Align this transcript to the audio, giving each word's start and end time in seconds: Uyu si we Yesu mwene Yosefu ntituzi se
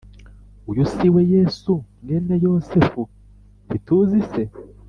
Uyu 0.71 0.83
si 0.93 1.07
we 1.13 1.21
Yesu 1.33 1.71
mwene 2.01 2.33
Yosefu 2.45 3.01
ntituzi 3.67 4.19
se 4.29 4.43